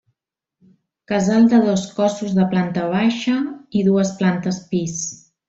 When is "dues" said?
3.91-4.17